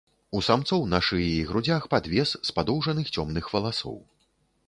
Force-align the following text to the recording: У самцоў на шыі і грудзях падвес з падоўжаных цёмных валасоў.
У 0.37 0.39
самцоў 0.45 0.85
на 0.93 0.99
шыі 1.07 1.27
і 1.33 1.43
грудзях 1.49 1.85
падвес 1.93 2.29
з 2.49 2.55
падоўжаных 2.57 3.13
цёмных 3.17 3.51
валасоў. 3.57 3.97